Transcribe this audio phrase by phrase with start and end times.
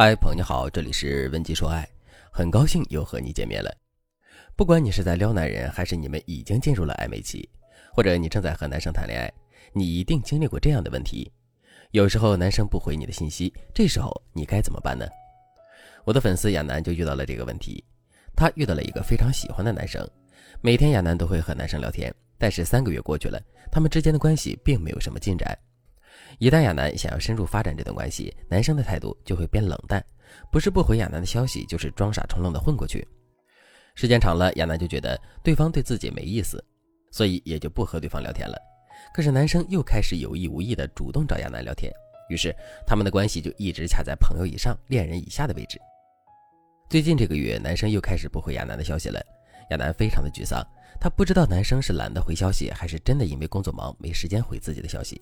[0.00, 1.84] 嗨，朋友你好，这里是文姬说爱，
[2.30, 3.76] 很高兴又和你见面了。
[4.54, 7.50] 不管你是在撩男人，还是你们已经进入了暧昧期，
[7.92, 9.28] 或者你正在和男生谈恋爱，
[9.72, 11.28] 你一定经历过这样的问题：
[11.90, 15.04] 有时候男生不回你的信息，这时候你该怎么办呢？
[16.04, 17.82] 我的粉丝亚楠就遇到了这个问题，
[18.36, 20.08] 他遇到了一个非常喜欢的男生，
[20.60, 25.58] 每天亚楠都会和男生聊天，但是三个月过去了，他们之间的关系并没有什么进展。
[26.38, 30.04] 一旦亚楠想要深入发展这段关系，男生的态度就会变冷淡，
[30.52, 33.06] 不是不回亚楠的消息，就是装傻充愣的混过去。
[33.94, 36.62] 时间长了，亚楠就觉得对方对自己没意思，
[37.10, 38.56] 所以也就不和对方聊天了。
[39.14, 41.92] 可是男生又开始有意无意的主动找亚楠聊天，
[42.28, 42.54] 于是
[42.86, 45.80] 他们的关系就一直卡在朋友以上、恋人以下的位置。
[46.88, 49.20] 最近这个月，男生又开始不回亚楠的消息了，
[49.70, 50.64] 亚楠非常的沮丧，
[51.00, 55.20] 他不知道男生是懒得回消息，还是真的因为工作忙没时间回自己的消息。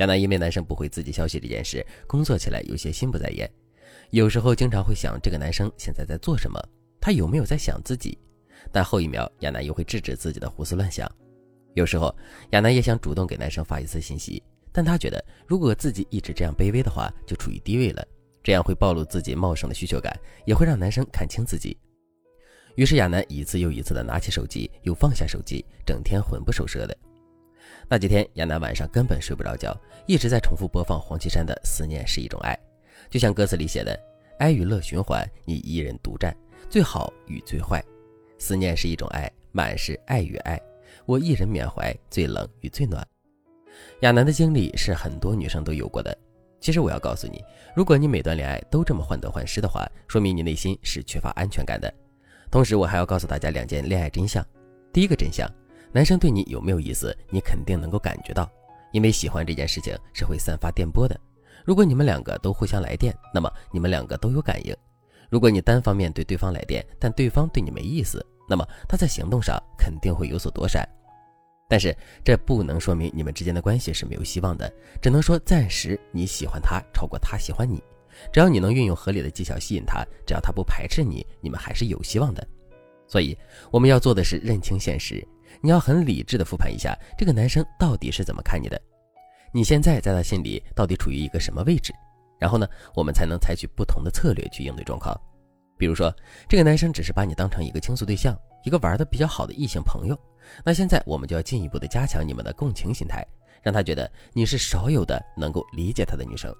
[0.00, 3.48] 亚楠因为男生不回自己消息这件事，工作起来有些心不在焉，
[4.10, 6.58] 有时候经常会想这个男生现在在做什么，
[6.98, 8.18] 他有没有在想自己？
[8.72, 11.06] 但后一秒，亚楠又会制止自己的胡思乱想。
[11.74, 12.14] 有时候，
[12.52, 14.42] 亚楠也想主动给男生发一次信息，
[14.72, 18.02] 但他觉得如果自己一直这样卑微的话，就处于低位了，
[18.42, 21.76] 这样会暴露自己茂盛的需求感，也会让男生看清自己。
[22.74, 26.96] 于是，亚楠一次又一次的拿起手机，又放下手机，整天魂不守舍的。
[27.92, 32.54] 那几天，亚楠晚上根本睡不着觉，一直在重复播放黄绮珊的《思念是一种爱》，
[33.10, 33.98] 就像歌词里写的
[34.38, 36.32] ：“哀与乐循环，你一人独占，
[36.68, 37.84] 最好与最坏。
[38.38, 40.56] 思念是一种爱，满是爱与爱，
[41.04, 43.04] 我一人缅怀，最冷与最暖。”
[44.02, 46.16] 亚楠的经历是很多女生都有过的。
[46.60, 47.42] 其实我要告诉你，
[47.74, 51.92] 如果你每段恋爱都这么患得患失的话，说明你内心是缺乏安全感的。
[52.52, 54.46] 同时，我还要告诉大家两件恋爱真相。
[54.92, 55.50] 第一个真相。
[55.92, 58.48] 男生对你有没有意思，你肯定能够感觉到，
[58.92, 61.18] 因为喜欢这件事情是会散发电波的。
[61.64, 64.74] 如果你们两个都互相来电，那么你们两个都有感应。
[65.28, 70.88] 如果你单方面对对方来电，但对方对你没意思，那么他在行动上肯定会有所躲闪。
[71.68, 77.82] 但是这不能说明你们之间的关系是没有希望的，只能说暂时你喜欢他超过他喜欢你。
[78.32, 82.46] 只要你能运用合理的技巧吸引他，只要他不排斥你，你们还是有希望的。
[83.06, 83.36] 所以
[83.70, 85.26] 我们要做的是认清现实。
[85.60, 88.80] 你要很理智的复盘一下，这个男生到底是怎么看你的？
[89.52, 91.92] 你现在在他心里到底处于一个什么位置？
[92.38, 95.14] 然后呢，我们才能采取不同的策略去应对状况。
[95.76, 96.14] 比如说，
[96.48, 100.18] 这个男生只是把你当成一个倾诉对象，一个玩的比较好的异性朋友。
[100.64, 103.26] 那现在我们就要进一步的加强你们的共情心态，
[103.62, 106.54] 让他觉得你是少有的能够理解他的女生。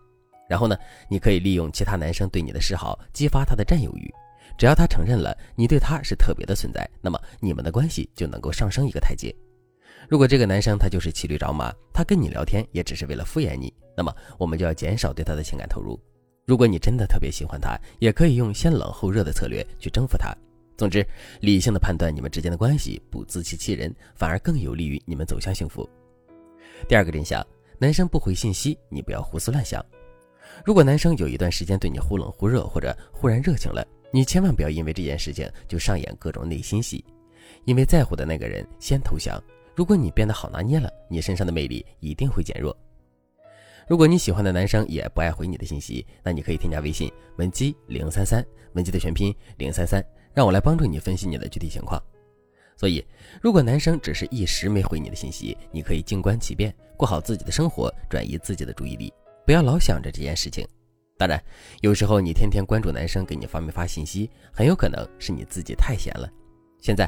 [0.49, 0.77] 然后呢，
[1.09, 4.12] 你可以利用其他男生对你的示好，激发他的占有欲。
[4.59, 9.34] 只要他承认了你对他是特别的存在，那么你们的关系就能够上升一个台阶。
[10.09, 15.99] 如果这个男生他就是骑驴找马，他跟你聊天也只是为了敷衍你，那么我们就要减少对他的情感投入。
[16.47, 20.34] 如果你真的特别喜欢他，也可以用先冷后热的策略去征服他。
[20.77, 21.07] 总之，
[21.41, 25.89] 理性的判断你们之间的关系，不自欺欺人，反而更有利于你们走向幸福。
[26.89, 27.47] 第二个真相，
[27.78, 29.84] 男生不回信息，你不要胡思乱想。
[30.65, 37.04] 如果男生有一段时间对你忽冷忽热，或者忽然热情了，你千万不要因为这件事情就上演各种内心戏，
[37.65, 39.41] 因为在乎的那个人先投降。
[39.75, 42.76] 如果你变得好拿捏了，你身上的魅力一定会减弱。
[43.88, 48.44] 如果你喜欢的男生也不爱回你的信息，那你可以添加微信文姬零三三，
[48.75, 50.04] 文姬的全拼零三三，
[50.34, 52.00] 让我来帮助你分析你的具体情况。
[52.77, 53.04] 所以，
[53.41, 59.12] 如果男生只是一时没回你的信息，你可以静观其变，过好自己的生活，转移自己的注意力，
[59.44, 60.66] 不要老想着这件事情。
[61.20, 61.38] 当然，
[61.82, 66.26] 有时候你天天关注男生给你发没发信息，很有可能是你自己太闲了。
[66.78, 67.06] 现在，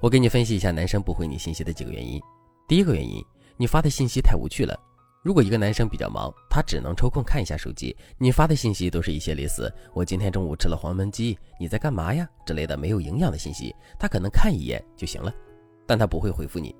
[0.00, 2.20] 我给你分析一下男生不回你信息的几个原因。
[2.66, 3.24] 第一个原因，
[3.56, 4.76] 你发的信息太无趣了。
[5.22, 15.32] 如果一个男生比较忙，他只能抽空看一下手机，你发的信息都是一些类似“我今天中午吃了黄焖鸡，你在干嘛呀”之类的没有营养的信息，他可能看一眼就行了，
[15.86, 16.74] 但他不会回复你，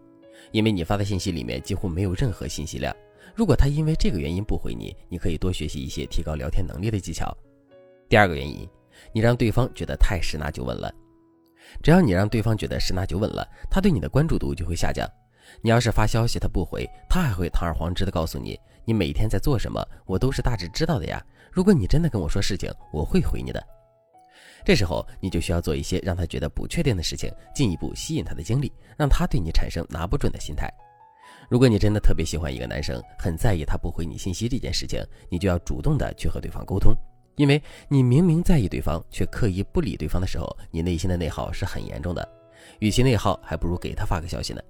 [0.50, 2.92] 因为你发的信息里面几乎没有任何信息量。
[3.34, 7.34] 如果他因为这个原因不回你，你可以多学习一些提高聊天能力的技巧。
[8.09, 8.69] 第二个原因，
[9.13, 10.92] 你让对方觉得太十拿九稳了。
[11.83, 15.09] 只要你让对方觉得十拿九稳了，他对你的关注度就会下降。
[15.63, 21.24] 你要是发消息他不回，他还会堂而皇之的告诉你，你每天在做什么，我都是大致知道的呀。
[21.51, 23.63] 如果你真的跟我说事情，我会回你的。
[24.65, 30.72] 这时候你就需要做一些让他觉得不确定的事情，进一步吸引他的精力，让他对你产生拿不准的心态。
[31.53, 36.95] 如果你真的特别喜欢一个男生，很在意他不回你信息这件事情，你就要主动的去和对方沟通，
[37.37, 42.27] 因为你明明在意对方，却刻意不理对方的时候，你内心的内耗是很严重的。
[42.78, 44.63] 与其内耗，还不如给他发个消息呢。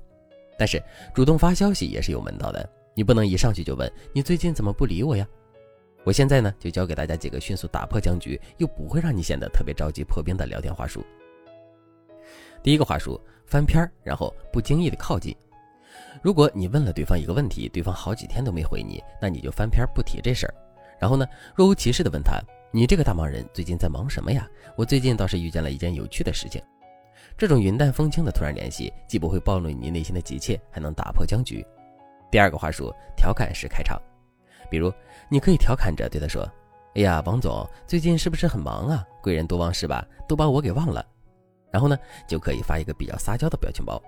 [0.59, 0.83] 但是
[1.15, 5.25] 主动发消息也是有门道的，你不能一上去就问你最近怎么不理我呀？
[6.03, 11.01] 我现在呢就教给大家几个迅速打破僵局又不会让你显得特别着急破冰的聊天话术。
[12.61, 15.33] 第一个话术：翻篇儿，然后不经意的靠近。
[16.21, 20.55] 如果你问了对方一个问题，对方好几天都没回你，那你就翻篇不提这事儿。
[20.99, 26.63] 然后呢，若无其事的问他：“你这个大忙人最近在忙什么呀？”我最近倒是遇见了一件有趣的事情。
[27.37, 31.65] 这种云淡风轻的突然联系，既不会暴露你内心的急切，还能打破僵局。
[32.31, 34.01] 第二个话术：调侃式开场。
[34.71, 34.93] 比如，
[35.29, 36.49] 你可以调侃着对他说
[36.95, 39.05] ：“哎呀，王总最近是不是很忙啊？
[39.23, 40.07] 贵人多忘事吧？
[40.29, 41.05] 都把我给忘了。”
[41.73, 41.99] 然后呢，
[42.29, 44.01] 就可以发一个比较撒娇的表情包。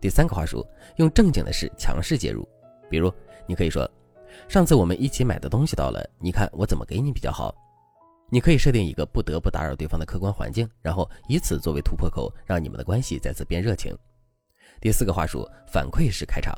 [0.00, 2.48] 第三个话术，用正经的事强势介入，
[2.90, 3.12] 比如
[3.46, 3.88] 你可以说
[4.48, 7.54] ：“上次我们一起买的东西到了，你看我怎么给你比较好？”
[8.30, 13.96] 你可以设定一个不得不打扰对方的客观环境，然后以此作为突破口，让你们的关系再次变热情。
[14.80, 16.52] 第四个话术，反馈式开场，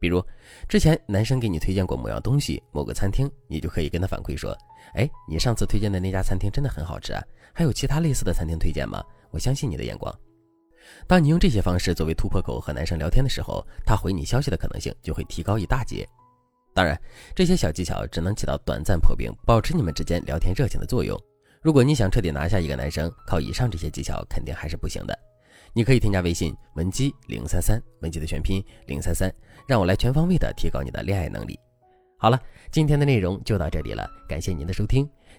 [0.00, 0.24] 比如
[0.66, 4.56] 之前男生给你推荐过某样东西、某个餐厅，你就可以跟他反馈说
[4.96, 7.22] ：“哎，你上次推荐的那家餐厅真的很好吃啊，
[7.52, 9.04] 还有其他类似的餐厅推荐吗？
[9.30, 10.12] 我相信你的眼光。”
[11.06, 16.08] 当你用这些方式作为突破口和男生聊天的时候，他回你消息的可能性就会提高一大截。
[16.74, 17.00] 当然，
[17.34, 21.18] 这些小技巧只能起到短暂破冰、保持你们之间聊天热情的作用。
[21.62, 25.18] 如果你想彻底拿下一个男生，靠以上这些技巧肯定还是不行的。
[25.72, 29.32] 你可以添加微信文姬零三三，文姬的全拼零三三，
[29.66, 31.58] 让我来全方位的提高你的恋爱能力。
[32.18, 32.40] 好了，
[32.70, 35.08] 今天的内容就到这里了，感谢您的收听。